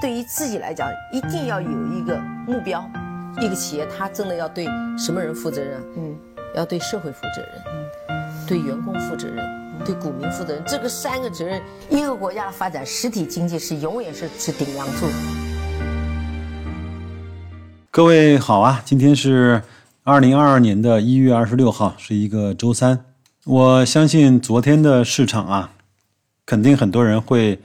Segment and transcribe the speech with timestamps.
[0.00, 2.88] 对于自己来讲，一定要有一个目标。
[3.40, 4.66] 一个企业，它真的要对
[4.98, 5.80] 什么人负责任？
[5.96, 6.16] 嗯，
[6.54, 7.50] 要对社会负责任，
[8.08, 9.44] 嗯，对员工负责任，
[9.84, 10.62] 对股民负责任。
[10.66, 15.06] 这个三个责任，一个国家的发展，实体经济是永远是是顶梁柱。
[17.90, 19.62] 各位好啊，今天是
[20.02, 23.04] 二零二二年的一月二十六号，是一个周三。
[23.44, 25.70] 我相信昨天的市场啊，
[26.44, 27.58] 肯定很多人会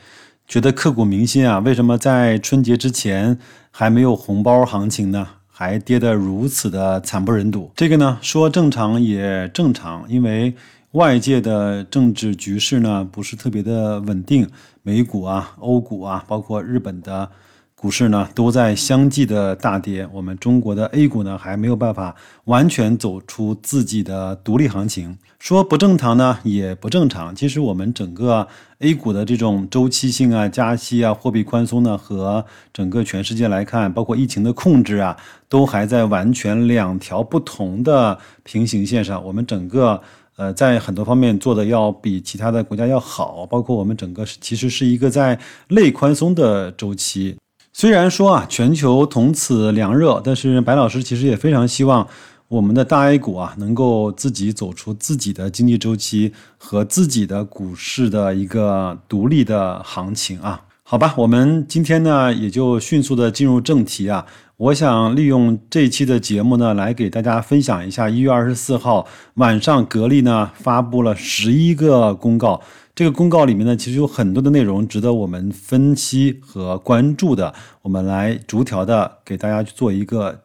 [0.52, 1.60] 觉得刻骨铭心啊。
[1.60, 3.40] 为什么在春节之前
[3.72, 5.26] 还没有红包行情呢？
[5.48, 10.54] 还跌得如此的惨不忍睹，这个呢说正常也正常，因为
[10.92, 14.50] 外界的政治局势呢不是特别的稳定，
[14.84, 17.30] 美股啊、欧股啊，包括日本的。
[17.82, 25.18] 股市呢都在相继的大跌，我们中国的 A 股呢还没有办法完全走出自己的独立行情。
[25.40, 27.36] 说不正常呢也不正常。
[27.36, 28.48] 其实我们整个
[28.82, 35.18] A 股的这种周期性啊、加息啊、货币宽松呢，和整个全世界来看，包括疫情的控制啊，
[35.50, 39.26] 都还在完全两条不同的平行线上。
[39.26, 40.00] 我们整个
[40.36, 47.36] 呃在很多方面做的要比其他的国家要好，包括我们整个其实是一个在类宽松的周期。
[47.74, 52.06] 虽然说啊，全球同此凉热，但是白老师其实也非常希望
[52.50, 60.62] 我们的大 A 股啊，能够自己走出自己的经济周期和自己的股市的一个独立的行情啊。
[60.84, 64.26] 好吧，我们今天呢也就迅速的进入正题啊。
[64.58, 72.62] 我想利用这期的节目呢，来给大家分享一下一月二十四号晚上格力呢发布了十一个公告。
[72.94, 77.54] 这个公告里面呢，其实有很多的内容值得我们分析和关注的。
[77.82, 80.42] 我们来逐条的给大家去做一个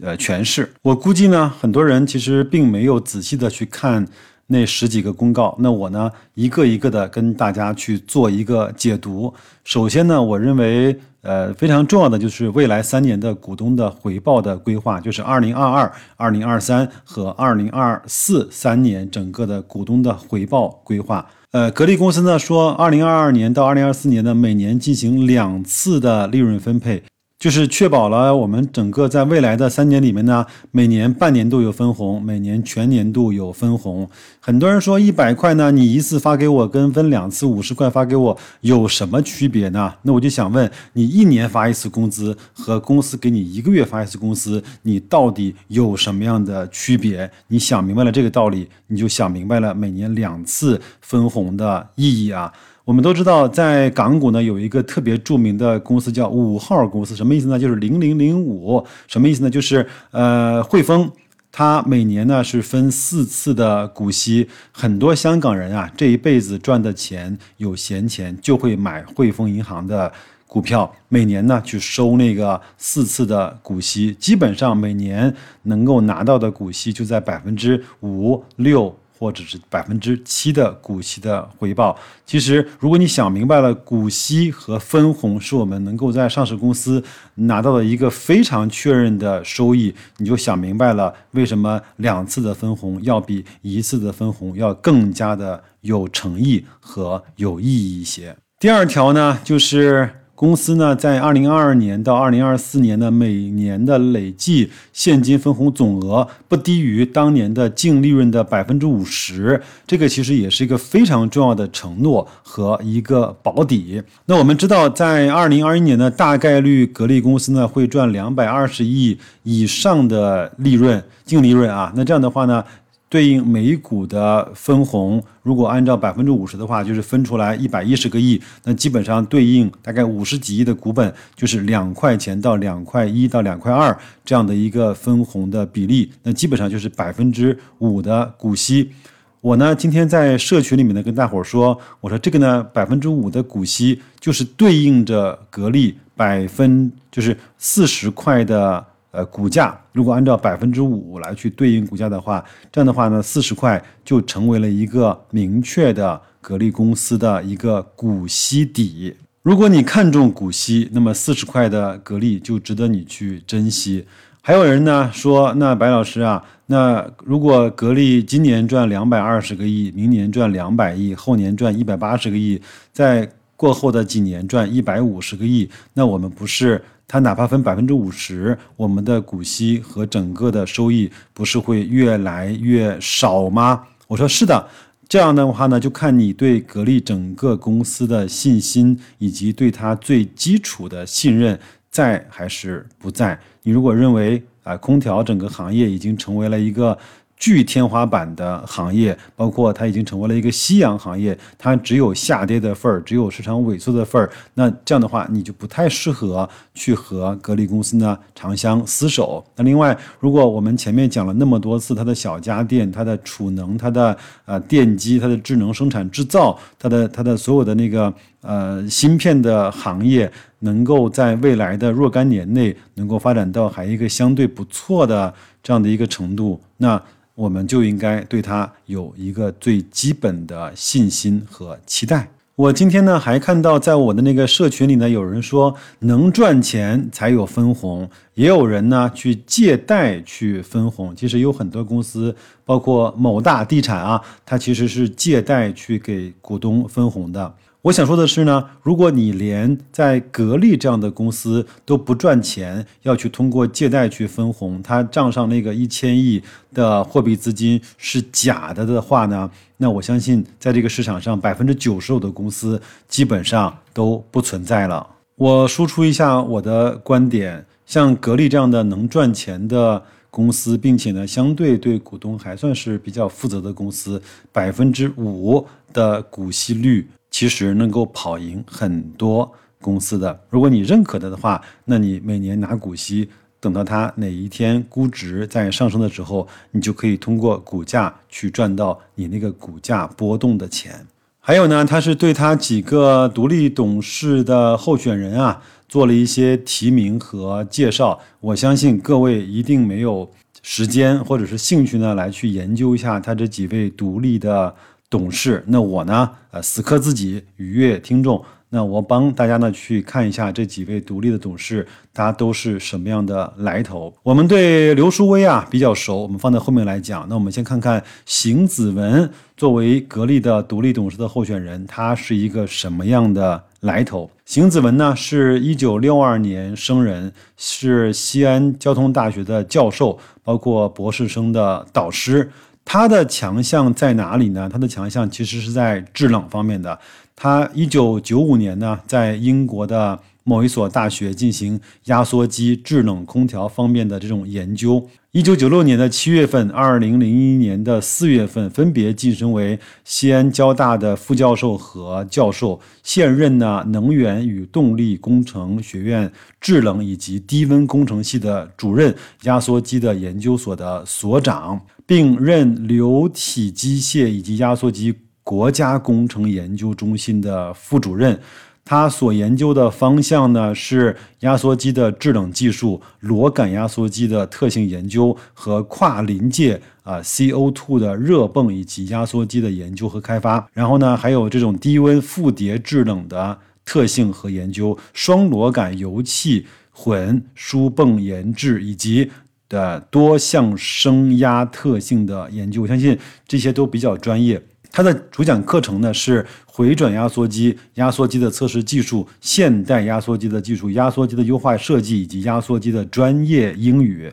[0.00, 0.72] 呃诠释。
[0.82, 4.06] 我估计呢，很多人其实并没有仔细的去看
[4.46, 5.56] 那十几个公告。
[5.58, 9.34] 那我呢，一个一个的跟大家去做一个解读。
[9.64, 21.28] 首先呢，我认为呃非常重要的就是未来三年的股东的回报的规划，就是二零二二、二零二三和二零二四三年整个的股东的回报规划。
[21.50, 27.02] 呃，格力公司呢说，二零二二年到二零二四年呢，每年进行两次的利润分配。
[27.38, 34.10] 就是确保了我们整个在未来的三年里面呢，每年半年度有分红，每年全年度有分红。
[34.48, 39.92] 很多人说一百块呢，你一次发给我跟分两次五十块发给我有什么区别呢？
[40.00, 47.30] 那我就想问你，一年发一次工资和公司给你一个月发一次工资，你到底有什么样的区别？
[47.48, 52.50] 你想明白了这个道理，你就想明白了每年两次分红的意义啊。
[52.86, 57.58] 我们都知道，在港股呢有一个特别著名的公司叫五号公司，什么意思呢？
[57.58, 59.50] 就是零零零五，什么意思呢？
[59.50, 61.12] 就是呃汇丰，
[61.58, 70.12] 它每年呢是分四次的股息，很多香港人啊这一辈子赚的钱有闲钱就会买汇丰银行的
[70.46, 78.96] 股票，每年呢去收那个四次的股息，基本上每年能够拿到的股息就在百分之五六。
[79.18, 81.98] 或者是百分之七的股息的回报。
[82.24, 87.02] 其实，如果你想明白了，股息和分红是我们能够在上市公司
[87.34, 98.36] 拿到的一个非常确认的收益，你就想明白了为什么两次的分红要比一次的分红要更加的有诚意和有意义一些。
[98.60, 100.10] 第二条呢，就是。
[100.38, 114.00] 公司呢，在二零二二年到二零二四年的每年的累计现金分红总额不低于当年的净利润的百分之五十，这个其实也是一个非常重要的承诺和一个保底。
[114.26, 121.92] 那我们知道，在二零二一年呢，大概率格力公司呢会赚两百二十亿以上的利润，净利润啊。
[121.96, 122.62] 那这样的话呢？
[123.10, 133.96] 对应每股的分红，如果按照百分之五十的话，就是分出来一百一十个亿，那基本上对应大概五十几亿的股本，就是两块钱到两块一到两块二
[134.26, 138.90] 这样的一个分红的比例，那基本上就是百分之五的股息。
[139.40, 148.84] 我呢今天在社群里面呢跟大伙儿说，我说这个呢百分之五的股息就是对应着格力百分就是四十块的。
[149.18, 159.12] 呃，股价如果按照百分之五来去对应股价的话，这样的话呢，四十块就成为了一个明确的格力公司的一个股息底。
[159.42, 164.06] 如果你看重股息，那么四十块的格力就值得你去珍惜。
[164.40, 172.62] 还有人呢说，那白老师啊，那如果格力今年赚两百二十个亿，明年赚两百亿，后年赚一百八十个亿，
[172.92, 176.80] 在过后的几年赚一百五十个亿，那我们不是？
[177.08, 183.82] 它哪怕分百分之五十，我们的股息和整个的收益不是会越来越少吗？
[184.06, 184.68] 我说是的，
[185.08, 191.58] 这样的话呢，就看你对格力整个公司的信心，以及对它最基础的信任
[191.90, 193.40] 在还是不在。
[193.62, 196.96] 你如果认为啊，空调整个行业已经成为了一个。
[197.38, 204.28] 巨天花板的行业，包括它已经成为了一个夕阳行业，它只有下跌的份儿，只有市场萎缩的份儿。
[204.54, 209.44] 那这样的话，你就不太适合去和格力公司呢长相厮守。
[209.56, 218.12] 那另外，如果我们前面讲了那么多次，它的小家电、它的储能、它的呃电机、它的智能生产制造、它的它的所有的那个
[218.42, 220.30] 呃芯片的行业，
[220.60, 225.32] 能够在未来的若干年内能够发展到还一个相对不错的
[225.62, 227.00] 这样的一个程度，那。
[227.38, 232.28] 我们就应该对它有一个最基本的信心和期待。
[232.56, 241.14] 我今天呢还看到，在我的那个社群里呢，有人说能赚钱才有分红，也有人呢去借贷去分红。
[241.14, 247.54] 其实有很多公司，包括某大地产啊，它其实是借贷去给股东分红的。
[247.82, 256.42] 我想说的是呢，如果你连在格力这样的公司都不赚钱，要去通过借贷去分红，他账上那个一千亿
[256.74, 265.06] 的货币资金是假的的话呢，那我相信在这个市场上百分之九十五的公司基本上都不存在了。
[265.36, 274.20] 我输出一下我的观点，像格力这样的能赚钱的公司，并且呢相对对股东还算是比较负责的公司，
[274.50, 277.08] 百分之五的股息率。
[277.38, 279.48] 其实能够跑赢很多
[279.80, 280.40] 公司的。
[280.50, 283.28] 如果你认可它的话，那你每年拿股息，
[283.60, 291.06] 等到它哪一天估值在上升的时候，你就可以通过股价去赚到你那个股价波动的钱。
[291.38, 298.18] 还有呢，他是对他几个独立董事的候选人啊做了一些提名和介绍。
[298.40, 300.28] 我相信各位一定没有
[300.60, 304.74] 时间或者是兴趣呢来去研究一下他这几位独立的。
[305.10, 306.30] 董事，那我呢？
[306.50, 308.44] 呃，死磕自己，愉悦听众。
[308.70, 314.12] 那我帮大家呢去看一下这几位独立的董事，他都是什么样的来头。
[314.22, 317.26] 我们对刘书威啊比较熟，我们放在后面来讲。
[317.30, 324.30] 那我们先看看邢子文作为格力的独立董事的候选人，他是一个什么样的来头？
[324.44, 332.50] 邢子文呢，是一九六二年生人，是西安交通大学的教授，包括博士生的导师。
[332.90, 334.66] 它的强项在哪里呢？
[334.72, 336.98] 它的强项其实是在制冷方面的。
[337.36, 345.06] 他一九九五年呢，在英国的某一所大学进行压缩机制冷空调方面的这种研究。
[345.32, 361.78] 一九九六年的七月份，二零零一年的四月份，分别晋升为西安交大的副教授和教授，现任呢能源与动力工程学院制冷以及低温工程系的主任，压缩机的研究所的所长。
[362.08, 368.40] 并任流体机械以及压缩机国家工程研究中心的副主任。
[368.82, 380.66] 他所研究的方向呢是压缩机的制冷技术、螺杆压缩机的特性研究和跨临界啊 CO2 的热泵以及压缩机的研究和开发。
[380.72, 389.30] 然后呢，还有这种低温复叠制冷的特性和研究、双螺杆油气混输泵研制以及。
[389.68, 394.60] 的多项升压特性的研究，我相信这些都比较专业。
[394.90, 404.32] 它的主讲课程呢是回转压缩机、压缩机的测试技术、现代压缩机的技术、压缩机的优化设计以及压缩机的专业英语。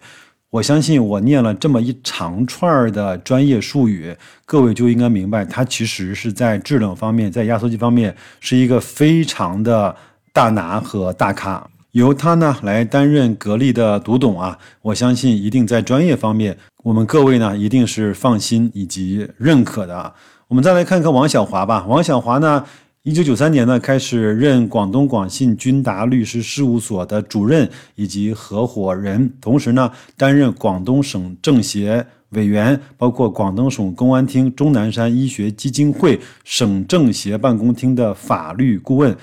[0.51, 9.93] 我相信我念了这么一长串的专业术语，各位就应该明白，它其实是在制冷方面，在压缩机方面是一个非常的
[10.31, 11.69] 大拿和大咖。
[11.95, 20.13] 由他呢来担任格力的独董啊，我相信一定在专业方面，我们各位呢一定是放心以及认可的。
[20.49, 21.85] 我们再来看看王小华吧。
[21.87, 22.65] 王小华呢，
[23.03, 39.15] 一九九三年呢开始任广东广信君达律师事务所的主任以及合伙人，同时呢担任广东省政协委员，包括广东省公安厅钟南山医学基金会省政协办公厅的法律顾问。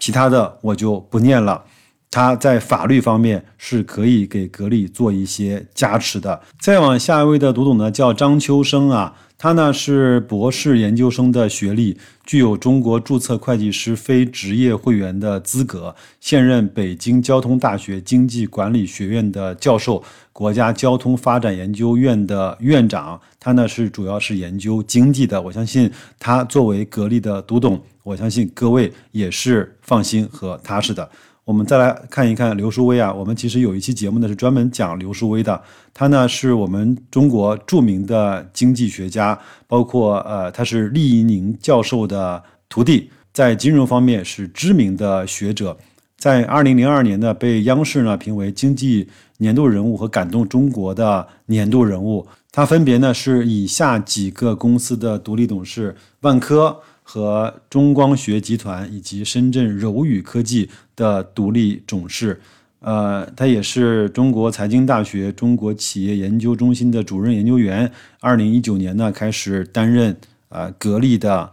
[0.00, 1.64] 其他的我就不念了。
[2.10, 6.40] 他在法律方面是可以给格力做一些加持的。
[6.58, 23.20] 再往下一位的读懂呢，叫张秋生啊，他呢是博士研究生的学历，具有中国注册会计师非职业会员的资格，现任北京交通大学经济管理学院的教授，国家交通发展研究院的院长。
[23.38, 25.40] 他呢是主要是研究经济的。
[25.42, 31.08] 我相信他作为格力的读懂，我相信各位也是放心和踏实的。
[31.46, 35.62] 我们再来看一看刘书威啊，我们其实有一期节目呢是专门讲刘书威的，
[35.94, 39.38] 他呢是我们中国著名的经济学家，
[39.68, 45.78] 包括呃他是厉以宁教授的徒弟，在金融方面是知名的学者，
[46.18, 56.80] 在二零零二年呢被央视呢评为经济年度人物和感动中国的年度人物，他分别呢是以下几个公司的独立董事：万科。
[57.08, 62.40] 和中光学集团以及深圳柔宇科技的独立董事，
[62.80, 67.88] 呃，他也是中国财经大学中国企业研究中心的主任研究员。
[68.20, 70.16] 二零一九年呢，开始担任
[70.48, 71.52] 呃格力的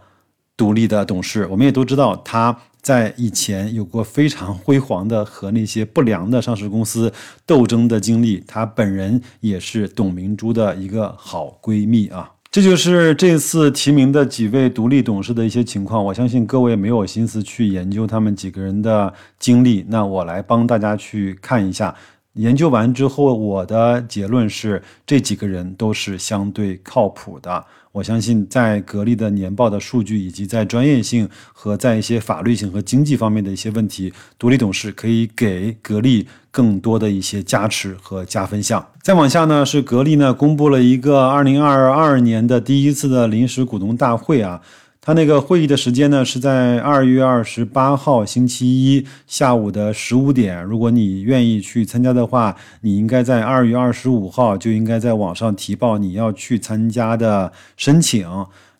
[0.56, 1.46] 独立的董事。
[1.46, 7.12] 我们也都知道，他在以前有过非常辉煌的和那些不良的上市公司
[7.46, 8.42] 斗争的经历。
[8.44, 12.33] 他本人也是董明珠的一个好闺蜜啊。
[12.54, 16.04] 这就是这次提名的几位独立董事的一些情况。
[16.04, 21.92] 我相信各位没有心思去研究他们几个人的经历，那我来帮大家去看一下。
[22.34, 27.64] 研究完之后，我的结论是这几个人都是相对靠谱的。
[27.92, 38.84] 我相信在格力的年报的数据，以及在专业性和在一些法律性和经济方面的一些问题，独立董事可以给格力更多的一些加持和加分项。
[39.00, 44.60] 再往下呢，是格力呢公布了一个二零二二年的第一次的临时股东大会啊。
[45.06, 50.64] 他那个会议的时间呢，是在二月二十八号星期一下午的十五点。
[50.64, 58.26] 如果你愿意去参加的话，你应该在二月二十五号就应该在网上提报你要去参加的申请。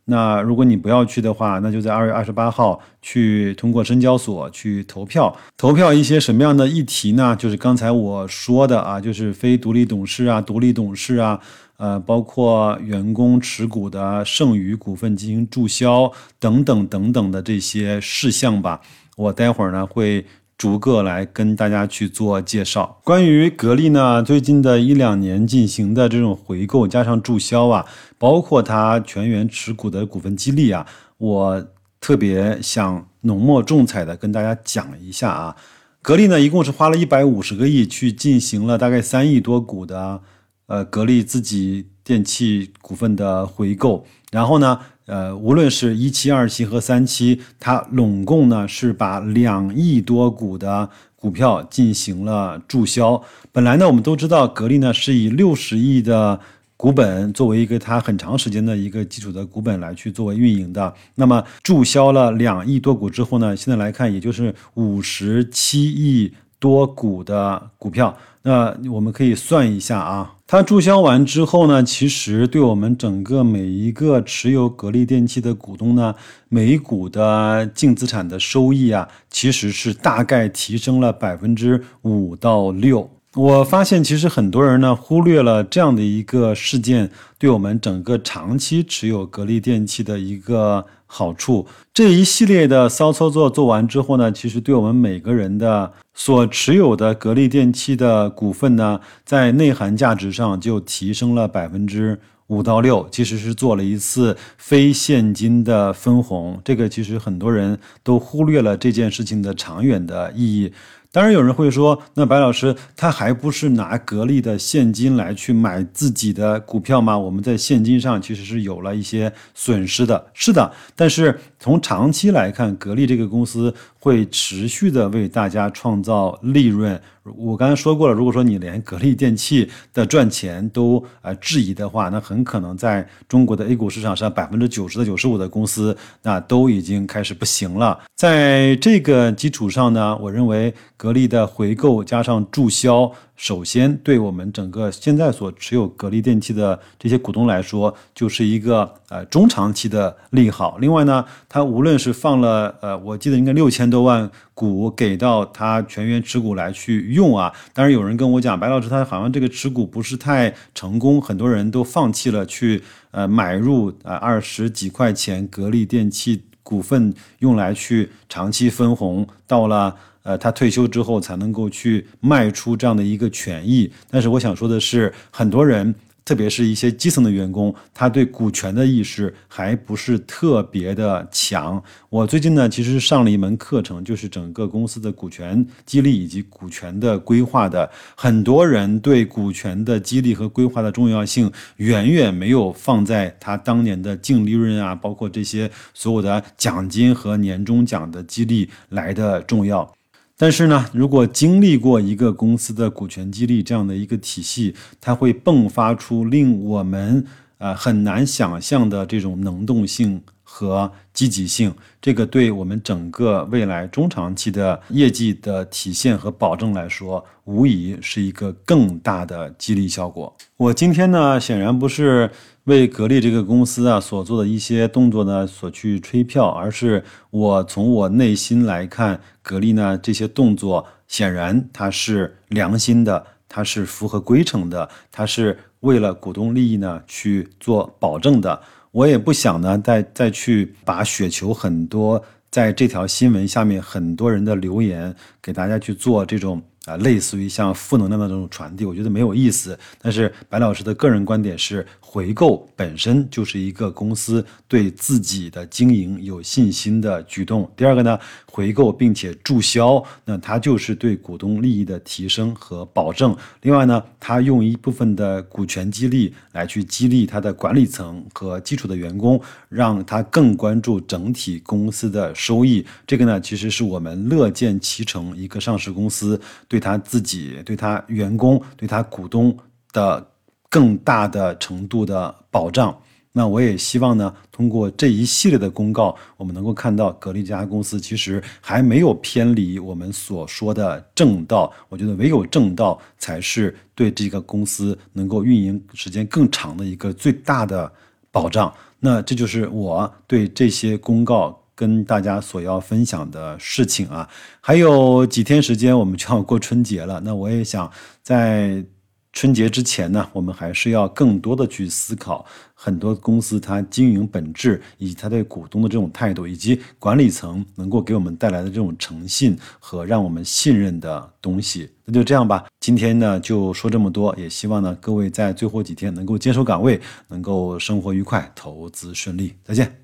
[0.06, 5.34] 那如果你不要去的话，那就在二月二十八号去通过深交所去投票。
[5.58, 7.36] 投票一些什么样的议题呢？
[7.38, 11.38] 就是刚才我说的啊，就是非独立董事啊、独立董事啊。
[11.76, 18.80] 呃，包括员工持股的剩余股份进行注销等等等等的这些事项吧，
[19.16, 20.24] 我待会儿呢会
[20.56, 23.00] 逐个来跟大家去做介绍。
[23.02, 27.84] 关于格力呢，最近的一两年进行的这种回购加上注销啊，
[28.18, 30.86] 包括它全员持股的股份激励啊，
[31.18, 31.66] 我
[32.00, 35.56] 特别想浓墨重彩的跟大家讲一下啊。
[36.00, 40.20] 格力呢，一共是花了一百五十个亿去进行了大概三亿多股的。
[40.66, 53.22] 呃，格力自己电器股份的回购，然后呢，呃，无论是一期、二期和三期，它拢共呢是把两亿多股的股票进行了注销。
[53.52, 56.40] 本来呢，我们都知道格力呢是以六十亿的
[56.76, 60.92] 股本作为一个它很长时间的一个基础的股本来去作为运营的。
[61.14, 66.32] 那么注销了两亿多股之后呢，现在来看也就是五十七亿
[66.64, 68.16] 多股的股票。
[68.46, 70.36] 那我们可以算一下啊。
[70.46, 76.14] 它注销完之后呢，其实对我们整个每一个持有格力电器的股东呢，
[76.48, 83.10] 每股的净资产的收益啊，其实是大概提升了百分之五到六。
[83.34, 91.66] 我发现其实很多人呢忽略了这样的一个事件对我们整个长期持有格力电器的一个好处。
[91.92, 95.92] 这一系列的骚操作做完之后呢，其实对我们每个人的。
[96.16, 106.60] 所持有的格力电器的股份呢，在内涵价值上就提升了百分之五到六，其实是做了一次非现金的分红。
[106.64, 110.72] 这个其实很多人都忽略了这件事情的长远的意义。
[111.14, 117.16] 当然有人会说，那白老师他还不是拿格力的现金来去买自己的股票吗？
[117.16, 120.26] 我们在现金上其实是有了一些损失的。
[120.32, 127.00] 是的，但是从长期来看，格力这个公司会持续的为大家创造利润。
[127.38, 137.98] 我刚才说过了，如果说你连格力电器的赚钱都呃质疑的话，那很可能在中国的 A 股市场上，百分之九十的九十五的公司那都已经开始不行了。
[138.14, 143.12] 在这个基础上呢，我认为格力的回购加上注销。
[143.36, 150.78] 首先，对我们整个现在所持有格力电器的这些股东来说，就是一个呃中长期的利好。
[150.78, 157.52] 另外呢，它无论是放了呃，我记得应该六千多万股给到它全员持股来去用啊。
[157.74, 169.94] 当然，有人跟我讲，白老师他好像这个持股不是太成功，很多人都放弃了去呃买入呃二十几块钱格力电器股份用来去长期分红，到了。
[170.24, 173.90] 呃，他退休之后才能够去卖出这样的一个权益。
[174.10, 181.82] 但是我想说的是，很多人，特别是一些基层的员工，他对股权的意识还不是特别的强。
[182.08, 187.90] 我最近呢，其实上了一门课程，就是整个公司的股权激励以及股权的规划的。
[188.16, 199.94] 很多人对股权的激励和规划的重要性，远远没有放在他当年的净利润啊，包括这些所有的奖金和年终奖的激励来的重要。
[200.44, 207.24] 但是呢，如果经历过一个公司的股权激励这样的一个体系，它会迸发出令我们
[207.56, 210.20] 呃很难想象的这种能动性
[210.54, 211.74] 和积极性。
[212.00, 220.36] 这个对我们整个未来中长期的业绩的体现和保证来说，无疑是一个更大的激励效果。
[220.56, 222.30] 我今天呢，显然不是。
[222.64, 238.62] 为格力这个公司啊所做的一些动作呢，所去吹票，而是我从我内心来看，格力呢这些动作显然它是良心的，它是符合规程的，它是为了股东利益呢去做保证的。
[238.94, 246.62] 我也不想呢再再去把雪球很多在这条新闻下面很多人的留言给大家去做这种。
[246.86, 249.78] 啊，类似于像负能量的这种传递，我觉得没有意思。
[250.02, 257.70] 但是白老师的个人观点是，回购本身就是一个公司对自己的经营有信心的举动。
[257.74, 263.34] 第二个呢，回购并且注销，那它就是对股东利益的提升和保证。
[263.62, 272.84] 另外呢，它用一部分的股权激励来去激励它的管理层和基础的员工，让他更关注整体公司的收益。
[273.06, 276.38] 这个呢，其实是我们乐见其成一个上市公司。
[276.74, 279.56] 对他自己、对他员工、对他股东
[279.92, 280.26] 的
[280.68, 282.92] 更大的程度的保障。
[283.30, 291.72] 那我也希望呢，通过这一系列的公告，我们能够看到格力这家公司其实还没有偏离我们所说的正道。
[291.88, 297.88] 我觉得唯有正道才是对这个公司能够运营时间更长的一个最大的
[298.32, 298.74] 保障。
[298.98, 301.56] 那这就是我对这些公告。
[301.74, 304.28] 跟大家所要分享的事情啊，
[304.60, 307.20] 还有几天时间，我们就要过春节了。
[307.20, 307.90] 那我也想
[308.22, 308.84] 在
[309.32, 321.90] 春节之前呢，我们还是要更多的去思考很多公司它经营本质，以及它对股东的这种态度，以及管理层能够给我们带来的这种诚信和让我们信任的东西。
[322.04, 329.54] 那就这样吧，今天呢就说这么多，也希望呢各位在最后几天能够坚守岗位，能够生活愉快，投资顺利。
[329.64, 330.03] 再见。